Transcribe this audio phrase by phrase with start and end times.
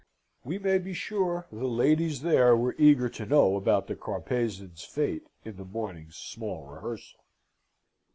[0.43, 5.27] We may be sure the ladies there were eager to know about the Carpezan's fate
[5.45, 7.19] in the morning's small rehearsal.